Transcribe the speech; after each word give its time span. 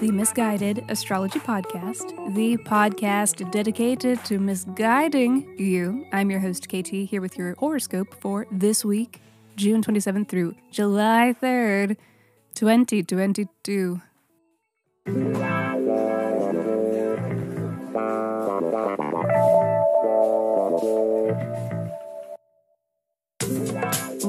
the 0.00 0.10
Misguided 0.10 0.82
Astrology 0.88 1.38
Podcast, 1.40 2.34
the 2.34 2.56
podcast 2.56 3.50
dedicated 3.50 4.24
to 4.24 4.38
misguiding 4.38 5.54
you. 5.58 6.06
I'm 6.10 6.30
your 6.30 6.40
host, 6.40 6.68
KT, 6.68 6.88
here 6.88 7.20
with 7.20 7.36
your 7.36 7.54
horoscope 7.56 8.14
for 8.18 8.46
this 8.50 8.82
week, 8.82 9.20
June 9.56 9.82
27th 9.82 10.26
through 10.28 10.54
July 10.70 11.34
3rd, 11.42 11.98
2022. 12.54 14.00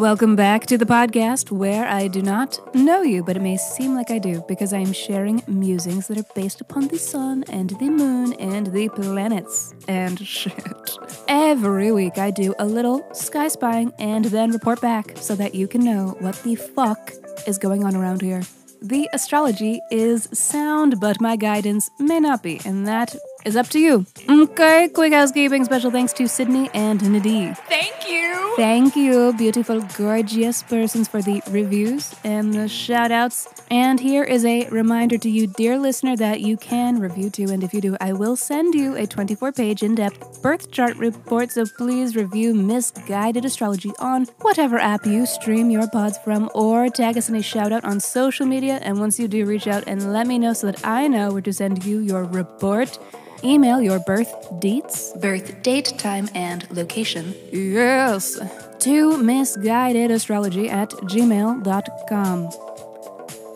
Welcome 0.02 0.36
back 0.36 0.66
to 0.66 0.80
the 0.80 0.86
podcast 0.88 1.52
where 1.52 1.88
I 1.88 2.08
do 2.08 2.24
not 2.24 2.58
know 2.74 3.04
you, 3.04 3.24
but 3.24 3.38
it 3.38 3.42
may 3.44 3.56
seem 3.56 3.94
like 3.94 4.10
I 4.10 4.18
do 4.18 4.44
because 4.48 4.74
I 4.74 4.80
am 4.80 4.94
sharing 4.94 5.44
musings 5.46 6.08
that 6.08 6.18
are 6.18 6.34
based 6.34 6.60
upon 6.60 6.88
the 6.88 6.98
sun 6.98 7.44
and 7.50 7.70
the 7.70 7.92
moon 7.92 8.34
and 8.40 8.66
the 8.74 8.90
planets 8.90 9.76
and 9.88 10.20
shit. 10.28 10.98
Every 11.28 11.92
week 11.92 12.18
I 12.18 12.32
do 12.32 12.56
a 12.58 12.66
little 12.66 13.08
sky 13.14 13.48
spying 13.48 13.94
and 14.00 14.26
then 14.26 14.50
report 14.50 14.82
back 14.82 15.18
so 15.18 15.36
that 15.36 15.54
you 15.54 15.68
can 15.68 15.86
know 15.86 16.18
what 16.18 16.42
the 16.42 16.56
fuck 16.56 17.12
is 17.46 17.60
going 17.60 17.84
on 17.84 17.96
around 17.96 18.24
here. 18.24 18.42
The 18.82 19.08
astrology 19.14 19.80
is 19.92 20.28
sound, 20.34 21.00
but 21.00 21.22
my 21.22 21.36
guidance 21.36 21.92
may 22.00 22.20
not 22.20 22.42
be, 22.42 22.60
and 22.66 22.88
that 22.88 23.16
is 23.46 23.56
up 23.56 23.68
to 23.70 23.80
you. 23.80 24.06
Okay, 24.30 24.90
quick 24.90 25.14
housekeeping. 25.14 25.66
Special 25.66 25.92
thanks 25.92 26.14
to 26.14 26.28
Sydney 26.28 26.70
and 26.74 27.02
Nadine. 27.12 27.56
Thank 27.68 28.10
you. 28.10 28.54
Thank 28.58 28.98
you, 28.98 29.34
beautiful, 29.34 29.80
gorgeous 29.98 30.62
persons, 30.62 31.08
for 31.08 31.22
the 31.22 31.42
reviews 31.50 32.14
and 32.26 32.54
the 32.54 32.68
shout 32.68 33.12
outs. 33.12 33.48
And 33.72 33.98
here 33.98 34.26
is 34.26 34.44
a 34.44 34.68
reminder 34.70 35.18
to 35.20 35.30
you, 35.30 35.48
dear 35.48 35.80
listener, 35.80 36.18
that 36.18 36.42
you 36.42 36.58
can 36.58 37.00
review 37.00 37.30
too. 37.30 37.50
And 37.50 37.64
if 37.64 37.74
you 37.74 37.80
do, 37.80 37.96
I 38.02 38.12
will 38.12 38.36
send 38.36 38.76
you 38.76 38.96
a 38.98 39.08
24 39.08 39.54
page 39.54 39.84
in 39.84 39.96
depth 39.96 40.42
birth 40.42 40.70
chart 40.70 40.98
report. 40.98 41.52
So 41.52 41.66
please 41.78 42.16
review 42.18 42.54
Misguided 42.54 43.46
Astrology 43.46 43.94
on 44.00 44.26
whatever 44.42 44.78
app 44.78 45.06
you 45.06 45.26
stream 45.26 45.70
your 45.70 45.88
pods 45.88 46.18
from, 46.18 46.50
or 46.54 46.90
tag 46.90 47.18
us 47.18 47.30
in 47.30 47.36
a 47.36 47.42
shout 47.42 47.72
out 47.72 47.86
on 47.86 48.02
social 48.02 48.46
media. 48.46 48.80
And 48.82 49.00
once 49.00 49.18
you 49.18 49.30
do, 49.30 49.46
reach 49.46 49.68
out 49.68 49.86
and 49.88 50.12
let 50.12 50.28
me 50.28 50.38
know 50.38 50.52
so 50.52 50.68
that 50.68 50.86
I 50.86 51.08
know 51.08 51.32
where 51.32 51.42
to 51.42 51.54
send 51.54 51.86
you 51.86 52.00
your 52.00 52.26
report. 52.26 53.00
Email 53.44 53.82
your 53.82 54.00
birth 54.00 54.34
dates, 54.60 55.14
birth 55.18 55.64
date, 55.64 55.94
time, 55.98 56.30
and 56.36 56.70
location. 56.72 57.34
Yes. 57.52 58.40
To 58.80 59.12
misguidedastrology 59.18 60.70
at 60.70 60.90
gmail.com. 60.90 62.50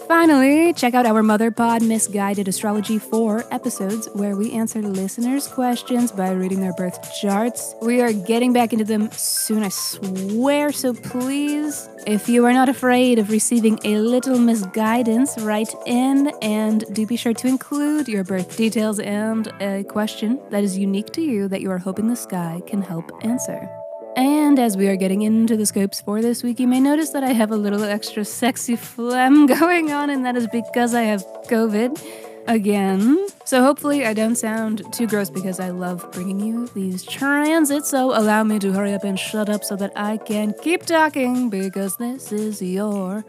Finally, 0.08 0.72
check 0.74 0.94
out 0.94 1.08
our 1.08 1.24
Mother 1.24 1.50
Pod 1.50 1.82
Misguided 1.82 2.48
Astrology 2.48 3.00
4 3.00 3.46
episodes 3.52 4.08
where 4.14 4.36
we 4.36 4.52
answer 4.52 4.80
listeners' 4.80 5.48
questions 5.48 6.12
by 6.12 6.30
reading 6.30 6.62
their 6.62 6.74
birth 6.74 7.12
charts. 7.20 7.74
We 7.82 8.02
are 8.02 8.14
getting 8.14 8.54
back 8.54 8.72
into 8.72 8.86
them 8.86 9.10
soon, 9.12 9.64
I 9.64 9.70
swear, 9.70 10.72
so 10.72 10.94
please, 10.94 11.90
if 12.06 12.30
you 12.30 12.46
are 12.46 12.54
not 12.54 12.70
afraid 12.70 13.18
of 13.18 13.32
receiving 13.32 13.80
a 13.84 13.98
little 13.98 14.38
misguidance, 14.38 15.40
write 15.40 15.74
in 15.88 16.32
and 16.40 16.84
do 16.94 17.08
be 17.08 17.16
sure 17.16 17.34
to 17.34 17.48
include 17.48 18.08
your 18.08 18.24
birth 18.24 18.56
details 18.56 19.00
and 19.00 19.48
a 19.60 19.84
question 19.86 20.40
that 20.52 20.64
is 20.64 20.78
unique 20.78 21.12
to 21.14 21.22
you 21.22 21.48
that 21.48 21.62
you 21.62 21.72
are 21.72 21.80
hoping 21.80 22.10
the 22.10 22.16
sky 22.16 22.62
can 22.68 22.84
help 22.84 23.12
answer. 23.24 23.68
And 24.16 24.58
as 24.60 24.78
we 24.78 24.88
are 24.88 24.96
getting 24.96 25.24
into 25.24 25.58
the 25.58 25.66
scopes 25.66 26.00
for 26.00 26.22
this 26.22 26.42
week, 26.42 26.60
you 26.60 26.68
may 26.68 26.80
notice 26.80 27.10
that 27.10 27.24
I 27.24 27.34
have 27.34 27.52
a 27.52 27.58
little 27.58 27.84
extra 27.84 28.24
sexy 28.24 28.76
phlegm 28.76 29.46
going 29.60 29.92
on, 29.92 30.10
and 30.10 30.26
that 30.26 30.38
is 30.38 30.48
because 30.48 30.94
I 30.94 31.02
have 31.04 31.26
COVID 31.50 32.02
again. 32.48 33.28
So 33.44 33.62
hopefully 33.62 34.06
I 34.06 34.14
don't 34.14 34.36
sound 34.36 34.84
too 34.94 35.08
gross 35.08 35.30
because 35.30 35.60
I 35.60 35.70
love 35.70 36.10
bringing 36.14 36.40
you 36.40 36.68
these 36.68 37.04
transits. 37.04 37.90
So 37.90 38.18
allow 38.18 38.44
me 38.44 38.60
to 38.60 38.72
hurry 38.72 38.94
up 38.94 39.04
and 39.04 39.20
shut 39.20 39.50
up 39.50 39.64
so 39.64 39.76
that 39.76 39.92
I 39.96 40.18
can 40.18 40.54
keep 40.62 40.86
talking 40.86 41.50
because 41.50 41.98
this 41.98 42.32
is 42.32 42.62
your 42.62 43.26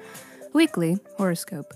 weekly 0.52 0.98
horoscope. 1.16 1.74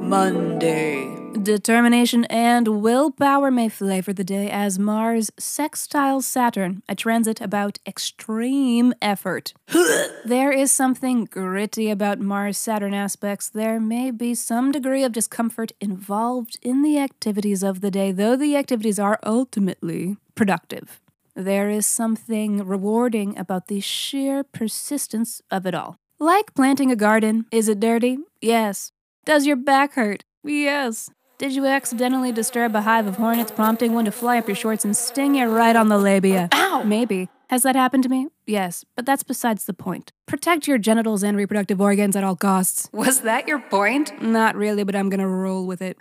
Monday. 0.00 1.25
Determination 1.42 2.24
and 2.26 2.80
willpower 2.80 3.50
may 3.50 3.68
flavor 3.68 4.12
the 4.12 4.24
day 4.24 4.48
as 4.50 4.78
Mars 4.78 5.30
sextiles 5.38 6.22
Saturn, 6.22 6.82
a 6.88 6.94
transit 6.94 7.42
about 7.42 7.78
extreme 7.86 8.94
effort. 9.02 9.52
there 10.24 10.50
is 10.50 10.72
something 10.72 11.26
gritty 11.26 11.90
about 11.90 12.20
Mars 12.20 12.56
Saturn 12.56 12.94
aspects. 12.94 13.50
There 13.50 13.78
may 13.78 14.10
be 14.10 14.34
some 14.34 14.72
degree 14.72 15.04
of 15.04 15.12
discomfort 15.12 15.72
involved 15.78 16.58
in 16.62 16.82
the 16.82 16.98
activities 16.98 17.62
of 17.62 17.82
the 17.82 17.90
day, 17.90 18.12
though 18.12 18.36
the 18.36 18.56
activities 18.56 18.98
are 18.98 19.18
ultimately 19.22 20.16
productive. 20.34 21.00
There 21.34 21.68
is 21.68 21.84
something 21.84 22.66
rewarding 22.66 23.36
about 23.36 23.68
the 23.68 23.80
sheer 23.80 24.42
persistence 24.42 25.42
of 25.50 25.66
it 25.66 25.74
all. 25.74 25.96
Like 26.18 26.54
planting 26.54 26.90
a 26.90 26.96
garden. 26.96 27.44
Is 27.52 27.68
it 27.68 27.78
dirty? 27.78 28.18
Yes. 28.40 28.92
Does 29.26 29.46
your 29.46 29.56
back 29.56 29.94
hurt? 29.94 30.24
Yes. 30.42 31.10
Did 31.38 31.54
you 31.54 31.66
accidentally 31.66 32.32
disturb 32.32 32.74
a 32.74 32.80
hive 32.80 33.06
of 33.06 33.16
hornets, 33.16 33.50
prompting 33.50 33.92
one 33.92 34.06
to 34.06 34.10
fly 34.10 34.38
up 34.38 34.48
your 34.48 34.54
shorts 34.54 34.86
and 34.86 34.96
sting 34.96 35.34
you 35.34 35.44
right 35.46 35.76
on 35.76 35.90
the 35.90 35.98
labia? 35.98 36.48
Ow! 36.52 36.82
Maybe. 36.82 37.28
Has 37.50 37.62
that 37.62 37.76
happened 37.76 38.04
to 38.04 38.08
me? 38.08 38.28
Yes, 38.46 38.86
but 38.96 39.04
that's 39.04 39.22
besides 39.22 39.66
the 39.66 39.74
point. 39.74 40.12
Protect 40.26 40.66
your 40.66 40.78
genitals 40.78 41.22
and 41.22 41.36
reproductive 41.36 41.78
organs 41.78 42.16
at 42.16 42.24
all 42.24 42.36
costs. 42.36 42.88
Was 42.90 43.20
that 43.20 43.46
your 43.46 43.58
point? 43.58 44.22
Not 44.22 44.56
really, 44.56 44.82
but 44.82 44.96
I'm 44.96 45.10
gonna 45.10 45.28
roll 45.28 45.66
with 45.66 45.82
it. 45.82 45.98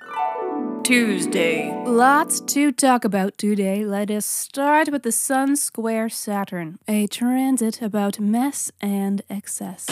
Tuesday. 0.85 1.73
Lots 1.87 2.39
to 2.41 2.71
talk 2.71 3.03
about 3.03 3.39
today. 3.39 3.83
Let 3.83 4.11
us 4.11 4.23
start 4.23 4.91
with 4.91 5.01
the 5.01 5.11
Sun 5.11 5.55
Square 5.55 6.09
Saturn, 6.09 6.77
a 6.87 7.07
transit 7.07 7.81
about 7.81 8.19
mess 8.19 8.71
and 8.79 9.23
excess. 9.27 9.87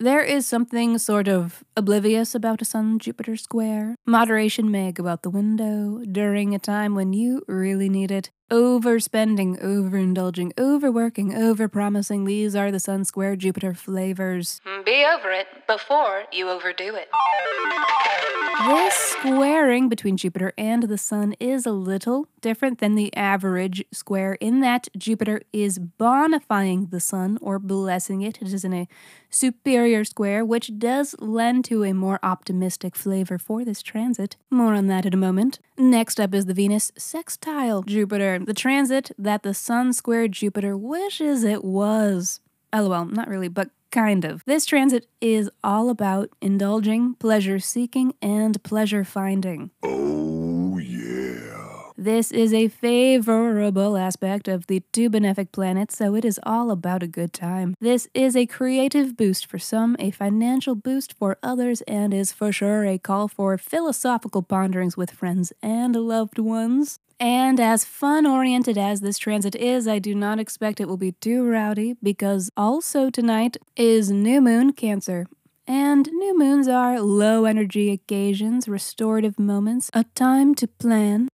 There 0.00 0.22
is 0.22 0.44
something 0.44 0.98
sort 0.98 1.28
of 1.28 1.62
oblivious 1.76 2.34
about 2.34 2.60
a 2.60 2.64
Sun 2.64 2.98
Jupiter 2.98 3.36
square. 3.36 3.94
Moderation 4.04 4.68
may 4.68 4.90
go 4.90 5.06
out 5.06 5.22
the 5.22 5.30
window 5.30 6.02
during 6.10 6.56
a 6.56 6.58
time 6.58 6.96
when 6.96 7.12
you 7.12 7.42
really 7.46 7.88
need 7.88 8.10
it. 8.10 8.30
Overspending, 8.48 9.60
overindulging, 9.60 10.52
overworking, 10.56 11.32
overpromising. 11.32 12.26
These 12.26 12.54
are 12.54 12.70
the 12.70 12.78
Sun 12.78 13.04
Square 13.04 13.36
Jupiter 13.36 13.74
flavors. 13.74 14.60
Mm, 14.64 14.84
be 14.84 15.04
over 15.04 15.32
it 15.32 15.48
before 15.66 16.26
you 16.30 16.48
overdo 16.48 16.94
it. 16.94 17.08
This 18.68 18.94
squaring 18.94 19.88
between 19.88 20.16
Jupiter 20.16 20.52
and 20.56 20.84
the 20.84 20.96
Sun 20.96 21.34
is 21.40 21.66
a 21.66 21.72
little 21.72 22.28
different 22.46 22.78
than 22.78 22.94
the 22.94 23.12
average 23.16 23.84
square 23.90 24.34
in 24.34 24.60
that 24.60 24.86
Jupiter 24.96 25.40
is 25.52 25.80
bonifying 25.80 26.92
the 26.92 27.00
Sun 27.00 27.38
or 27.40 27.58
blessing 27.58 28.22
it. 28.22 28.40
It 28.40 28.52
is 28.52 28.64
in 28.64 28.72
a 28.72 28.86
superior 29.28 30.04
square, 30.04 30.44
which 30.44 30.70
does 30.78 31.16
lend 31.18 31.64
to 31.64 31.82
a 31.82 31.92
more 31.92 32.20
optimistic 32.22 32.94
flavor 32.94 33.36
for 33.36 33.64
this 33.64 33.82
transit. 33.82 34.36
More 34.48 34.74
on 34.74 34.86
that 34.86 35.04
in 35.04 35.12
a 35.12 35.16
moment. 35.16 35.58
Next 35.76 36.20
up 36.20 36.32
is 36.34 36.46
the 36.46 36.54
Venus 36.54 36.92
sextile 36.96 37.82
Jupiter, 37.82 38.38
the 38.38 38.54
transit 38.54 39.10
that 39.18 39.42
the 39.42 39.52
Sun 39.52 39.94
squared 39.94 40.30
Jupiter 40.30 40.76
wishes 40.76 41.42
it 41.42 41.64
was. 41.64 42.38
Oh, 42.72 42.86
LOL, 42.86 43.06
not 43.06 43.26
really, 43.26 43.48
but 43.48 43.70
kind 43.90 44.24
of. 44.24 44.44
This 44.44 44.64
transit 44.64 45.08
is 45.20 45.50
all 45.64 45.90
about 45.90 46.30
indulging, 46.40 47.14
pleasure 47.14 47.58
seeking, 47.58 48.14
and 48.22 48.62
pleasure 48.62 49.02
finding. 49.02 49.72
Oh. 49.82 50.35
This 52.06 52.30
is 52.30 52.54
a 52.54 52.68
favorable 52.68 53.96
aspect 53.96 54.46
of 54.46 54.68
the 54.68 54.84
two 54.92 55.10
benefic 55.10 55.50
planets, 55.50 55.98
so 55.98 56.14
it 56.14 56.24
is 56.24 56.38
all 56.44 56.70
about 56.70 57.02
a 57.02 57.08
good 57.08 57.32
time. 57.32 57.74
This 57.80 58.06
is 58.14 58.36
a 58.36 58.46
creative 58.46 59.16
boost 59.16 59.46
for 59.46 59.58
some, 59.58 59.96
a 59.98 60.12
financial 60.12 60.76
boost 60.76 61.14
for 61.14 61.36
others, 61.42 61.80
and 61.80 62.14
is 62.14 62.30
for 62.30 62.52
sure 62.52 62.84
a 62.84 62.96
call 62.96 63.26
for 63.26 63.58
philosophical 63.58 64.42
ponderings 64.42 64.96
with 64.96 65.10
friends 65.10 65.52
and 65.60 65.96
loved 65.96 66.38
ones. 66.38 67.00
And 67.18 67.58
as 67.58 67.84
fun 67.84 68.24
oriented 68.24 68.78
as 68.78 69.00
this 69.00 69.18
transit 69.18 69.56
is, 69.56 69.88
I 69.88 69.98
do 69.98 70.14
not 70.14 70.38
expect 70.38 70.80
it 70.80 70.86
will 70.86 70.96
be 70.96 71.10
too 71.10 71.44
rowdy 71.44 71.96
because 72.00 72.52
also 72.56 73.10
tonight 73.10 73.56
is 73.74 74.12
New 74.12 74.40
Moon 74.40 74.74
Cancer. 74.74 75.26
And 75.66 76.08
new 76.12 76.38
moons 76.38 76.68
are 76.68 77.00
low 77.00 77.46
energy 77.46 77.90
occasions, 77.90 78.68
restorative 78.68 79.40
moments, 79.40 79.90
a 79.92 80.04
time 80.14 80.54
to 80.54 80.68
plan, 80.68 81.26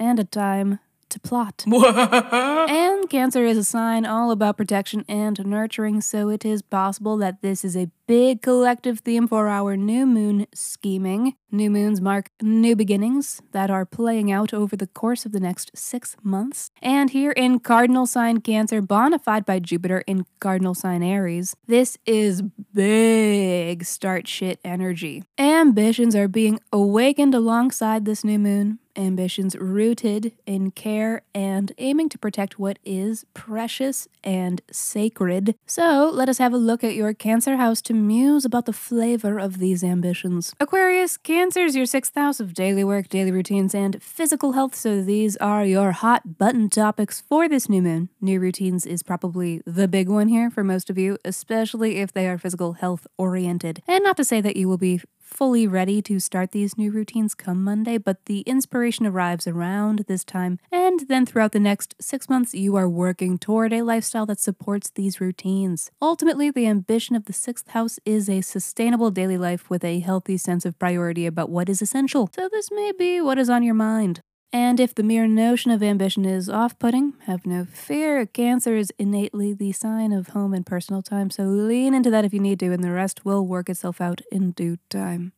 and 0.00 0.18
a 0.18 0.24
time 0.24 0.80
to 1.10 1.20
plot. 1.20 1.64
and 1.66 3.10
Cancer 3.10 3.44
is 3.44 3.58
a 3.58 3.64
sign 3.64 4.06
all 4.06 4.30
about 4.30 4.56
protection 4.56 5.04
and 5.08 5.44
nurturing, 5.44 6.00
so 6.00 6.28
it 6.30 6.44
is 6.44 6.62
possible 6.62 7.16
that 7.18 7.42
this 7.42 7.64
is 7.64 7.76
a 7.76 7.90
big 8.06 8.42
collective 8.42 9.00
theme 9.00 9.28
for 9.28 9.48
our 9.48 9.76
new 9.76 10.06
moon 10.06 10.46
scheming. 10.54 11.34
New 11.50 11.70
moons 11.70 12.00
mark 12.00 12.30
new 12.40 12.74
beginnings 12.76 13.42
that 13.52 13.70
are 13.70 13.84
playing 13.84 14.30
out 14.30 14.54
over 14.54 14.76
the 14.76 14.86
course 14.86 15.26
of 15.26 15.32
the 15.32 15.40
next 15.40 15.70
six 15.74 16.16
months. 16.22 16.70
And 16.80 17.10
here 17.10 17.32
in 17.32 17.58
Cardinal 17.58 18.06
sign 18.06 18.40
Cancer, 18.40 18.80
bonified 18.80 19.44
by 19.44 19.58
Jupiter 19.58 20.02
in 20.06 20.26
Cardinal 20.38 20.74
sign 20.74 21.02
Aries, 21.02 21.56
this 21.66 21.98
is 22.06 22.42
big 22.42 23.84
start 23.84 24.28
shit 24.28 24.60
energy. 24.64 25.24
Ambitions 25.38 26.14
are 26.14 26.28
being 26.28 26.60
awakened 26.72 27.34
alongside 27.34 28.04
this 28.04 28.24
new 28.24 28.38
moon 28.38 28.78
ambitions 28.96 29.56
rooted 29.56 30.32
in 30.46 30.70
care 30.70 31.22
and 31.34 31.72
aiming 31.78 32.08
to 32.10 32.18
protect 32.18 32.58
what 32.58 32.78
is 32.84 33.24
precious 33.34 34.08
and 34.22 34.60
sacred. 34.70 35.54
So, 35.66 36.10
let 36.12 36.28
us 36.28 36.38
have 36.38 36.52
a 36.52 36.58
look 36.58 36.84
at 36.84 36.94
your 36.94 37.14
Cancer 37.14 37.56
house 37.56 37.80
to 37.82 37.94
muse 37.94 38.44
about 38.44 38.66
the 38.66 38.72
flavor 38.72 39.38
of 39.38 39.58
these 39.58 39.84
ambitions. 39.84 40.54
Aquarius, 40.60 41.16
Cancer 41.16 41.64
is 41.64 41.76
your 41.76 41.86
sixth 41.86 42.14
house 42.14 42.40
of 42.40 42.54
daily 42.54 42.84
work, 42.84 43.08
daily 43.08 43.30
routines, 43.30 43.74
and 43.74 44.02
physical 44.02 44.52
health, 44.52 44.74
so 44.74 45.02
these 45.02 45.36
are 45.38 45.64
your 45.64 45.92
hot 45.92 46.38
button 46.38 46.68
topics 46.68 47.20
for 47.20 47.48
this 47.48 47.68
new 47.68 47.82
moon. 47.82 48.08
New 48.20 48.40
routines 48.40 48.86
is 48.86 49.02
probably 49.02 49.62
the 49.66 49.88
big 49.88 50.08
one 50.08 50.28
here 50.28 50.50
for 50.50 50.64
most 50.64 50.90
of 50.90 50.98
you, 50.98 51.18
especially 51.24 51.96
if 51.96 52.12
they 52.12 52.28
are 52.28 52.38
physical 52.38 52.74
health 52.74 53.06
oriented. 53.18 53.82
And 53.86 54.04
not 54.04 54.16
to 54.16 54.24
say 54.24 54.40
that 54.40 54.56
you 54.56 54.68
will 54.68 54.78
be 54.78 55.00
fully 55.30 55.66
ready 55.66 56.02
to 56.02 56.18
start 56.18 56.50
these 56.50 56.76
new 56.76 56.90
routines 56.90 57.34
come 57.34 57.62
Monday, 57.62 57.96
but 57.98 58.24
the 58.26 58.40
inspiration 58.40 59.06
arrives 59.06 59.46
around 59.46 60.00
this 60.08 60.24
time, 60.24 60.58
and 60.72 61.00
then 61.08 61.24
throughout 61.24 61.52
the 61.52 61.60
next 61.60 61.94
six 62.00 62.28
months, 62.28 62.54
you 62.54 62.76
are 62.76 62.88
working 62.88 63.38
toward 63.38 63.72
a 63.72 63.82
lifestyle 63.82 64.26
that 64.26 64.40
supports 64.40 64.90
these 64.90 65.20
routines. 65.20 65.90
Ultimately, 66.02 66.50
the 66.50 66.66
ambition 66.66 67.14
of 67.16 67.26
the 67.26 67.32
sixth 67.32 67.68
house 67.68 67.98
is 68.04 68.28
a 68.28 68.40
sustainable 68.40 69.10
daily 69.10 69.38
life 69.38 69.70
with 69.70 69.84
a 69.84 70.00
healthy 70.00 70.36
sense 70.36 70.64
of 70.66 70.78
priority 70.78 71.26
about 71.26 71.50
what 71.50 71.68
is 71.68 71.80
essential. 71.80 72.28
So, 72.34 72.48
this 72.50 72.70
may 72.70 72.92
be 72.92 73.20
what 73.20 73.38
is 73.38 73.48
on 73.48 73.62
your 73.62 73.74
mind. 73.74 74.22
And 74.52 74.80
if 74.80 74.94
the 74.94 75.04
mere 75.04 75.28
notion 75.28 75.70
of 75.70 75.80
ambition 75.82 76.24
is 76.24 76.48
off 76.48 76.76
putting, 76.78 77.14
have 77.26 77.46
no 77.46 77.64
fear. 77.64 78.26
Cancer 78.26 78.76
is 78.76 78.92
innately 78.98 79.52
the 79.52 79.70
sign 79.70 80.12
of 80.12 80.28
home 80.28 80.52
and 80.52 80.66
personal 80.66 81.02
time, 81.02 81.30
so 81.30 81.44
lean 81.44 81.94
into 81.94 82.10
that 82.10 82.24
if 82.24 82.34
you 82.34 82.40
need 82.40 82.58
to, 82.60 82.72
and 82.72 82.82
the 82.82 82.90
rest 82.90 83.24
will 83.24 83.46
work 83.46 83.68
itself 83.68 84.00
out 84.00 84.22
in 84.32 84.50
due 84.50 84.78
time. 84.88 85.32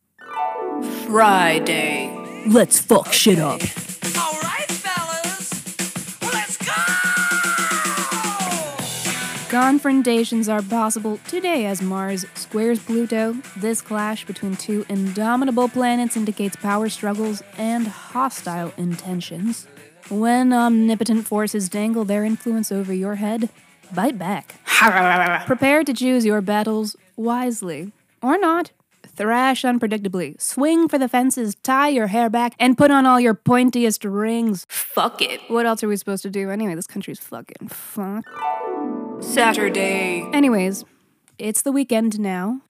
Friday. 1.05 2.43
Let's 2.47 2.79
fuck 2.79 3.13
shit 3.13 3.37
up. 3.37 3.61
Confrontations 9.53 10.49
are 10.49 10.63
possible 10.63 11.19
today 11.27 11.67
as 11.67 11.79
Mars 11.79 12.25
squares 12.33 12.79
Pluto. 12.79 13.35
This 13.55 13.83
clash 13.83 14.25
between 14.25 14.55
two 14.55 14.83
indomitable 14.89 15.69
planets 15.69 16.17
indicates 16.17 16.55
power 16.55 16.89
struggles 16.89 17.43
and 17.55 17.85
hostile 17.85 18.73
intentions. 18.77 19.67
When 20.09 20.53
omnipotent 20.53 21.27
forces 21.27 21.69
dangle 21.69 22.03
their 22.03 22.25
influence 22.25 22.71
over 22.71 22.91
your 22.91 23.13
head, 23.13 23.49
bite 23.93 24.17
back. 24.17 24.55
Prepare 25.45 25.83
to 25.83 25.93
choose 25.93 26.25
your 26.25 26.41
battles 26.41 26.95
wisely. 27.15 27.91
Or 28.23 28.39
not. 28.39 28.71
Thrash 29.15 29.61
unpredictably. 29.61 30.41
Swing 30.41 30.87
for 30.87 30.97
the 30.97 31.07
fences, 31.07 31.53
tie 31.61 31.89
your 31.89 32.07
hair 32.07 32.27
back, 32.27 32.55
and 32.57 32.75
put 32.75 32.89
on 32.89 33.05
all 33.05 33.19
your 33.19 33.35
pointiest 33.35 34.03
rings. 34.03 34.65
Fuck 34.67 35.21
it. 35.21 35.41
What 35.47 35.67
else 35.67 35.83
are 35.83 35.87
we 35.87 35.95
supposed 35.95 36.23
to 36.23 36.31
do? 36.31 36.49
Anyway, 36.49 36.73
this 36.73 36.87
country's 36.87 37.19
fucking 37.19 37.67
fuck. 37.67 38.25
Saturday. 39.23 40.27
Anyways, 40.33 40.85
it's 41.39 41.61
the 41.61 41.71
weekend 41.71 42.19
now. 42.19 42.61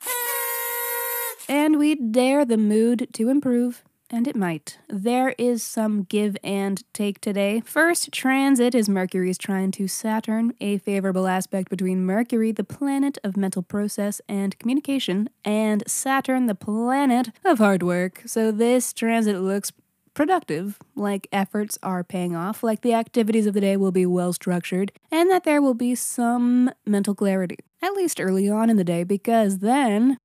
And 1.50 1.78
we 1.78 1.96
dare 1.96 2.46
the 2.46 2.58
mood 2.58 3.10
to 3.14 3.28
improve, 3.30 3.84
and 4.10 4.28
it 4.28 4.36
might. 4.36 4.78
There 4.88 5.36
is 5.38 5.62
some 5.62 6.04
give 6.04 6.38
and 6.44 6.84
take 6.94 7.20
today. 7.20 7.62
First 7.66 8.14
transit 8.14 8.74
is 8.74 8.88
Mercury's 8.88 9.38
trine 9.38 9.72
to 9.72 9.88
Saturn, 9.88 10.54
a 10.62 10.78
favorable 10.78 11.28
aspect 11.28 11.70
between 11.70 12.06
Mercury, 12.06 12.54
the 12.54 12.64
planet 12.64 13.18
of 13.24 13.36
mental 13.36 13.62
process 13.62 14.22
and 14.30 14.58
communication, 14.58 15.30
and 15.44 15.84
Saturn, 15.86 16.46
the 16.46 16.56
planet 16.56 17.32
of 17.44 17.58
hard 17.58 17.84
work. 17.84 18.22
So 18.26 18.52
this 18.52 18.94
transit 18.94 19.40
looks 19.42 19.74
productive, 20.14 20.80
like 20.96 21.28
efforts 21.32 21.78
are 21.84 22.04
paying 22.04 22.36
off, 22.36 22.64
like 22.64 22.82
the 22.82 22.94
activities 22.94 23.46
of 23.46 23.54
the 23.54 23.62
day 23.62 23.78
will 23.78 23.92
be 23.92 24.06
well 24.06 24.34
structured, 24.34 24.92
and 25.12 25.30
that 25.30 25.44
there 25.44 25.62
will 25.62 25.74
be 25.74 25.96
some 25.96 26.72
mental 26.86 27.16
clarity, 27.16 27.58
at 27.82 27.94
least 27.94 28.20
early 28.20 28.50
on 28.50 28.70
in 28.70 28.78
the 28.78 28.84
day, 28.84 29.04
because 29.04 29.60
then 29.60 30.18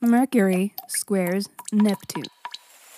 Mercury 0.00 0.74
squares 0.88 1.48
Neptune. 1.72 2.24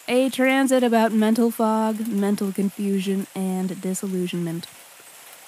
A 0.08 0.30
transit 0.30 0.82
about 0.82 1.12
mental 1.12 1.50
fog, 1.50 2.08
mental 2.08 2.52
confusion, 2.52 3.26
and 3.34 3.80
disillusionment. 3.80 4.66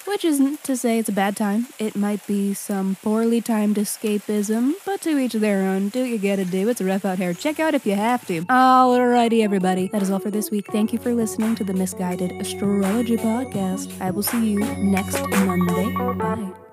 Which 0.05 0.23
isn't 0.23 0.63
to 0.63 0.77
say 0.77 0.99
it's 0.99 1.09
a 1.09 1.13
bad 1.13 1.35
time. 1.35 1.67
It 1.79 1.95
might 1.95 2.25
be 2.27 2.53
some 2.53 2.95
poorly 3.01 3.41
timed 3.41 3.77
escapism, 3.77 4.73
but 4.85 5.01
to 5.01 5.17
each 5.17 5.33
their 5.33 5.63
own. 5.63 5.89
Do 5.89 6.01
what 6.01 6.09
you 6.09 6.17
gotta 6.17 6.45
do. 6.45 6.69
It's 6.69 6.81
rough 6.81 7.05
out 7.05 7.17
here. 7.17 7.33
Check 7.33 7.59
out 7.59 7.73
if 7.73 7.85
you 7.85 7.95
have 7.95 8.25
to. 8.27 8.41
Alrighty, 8.45 9.43
everybody. 9.43 9.87
That 9.89 10.01
is 10.01 10.11
all 10.11 10.19
for 10.19 10.31
this 10.31 10.51
week. 10.51 10.67
Thank 10.71 10.93
you 10.93 10.99
for 10.99 11.13
listening 11.13 11.55
to 11.55 11.63
the 11.63 11.73
Misguided 11.73 12.31
Astrology 12.33 13.17
Podcast. 13.17 13.99
I 13.99 14.11
will 14.11 14.23
see 14.23 14.51
you 14.51 14.59
next 14.59 15.19
Monday. 15.29 15.91
Bye. 16.15 16.64